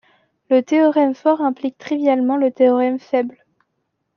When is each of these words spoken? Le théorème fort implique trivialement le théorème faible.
Le 0.49 0.61
théorème 0.63 1.13
fort 1.13 1.41
implique 1.41 1.77
trivialement 1.77 2.35
le 2.35 2.49
théorème 2.49 2.97
faible. 2.97 3.45